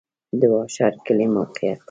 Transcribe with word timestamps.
د 0.39 0.41
واشر 0.53 0.93
کلی 1.05 1.27
موقعیت 1.35 1.79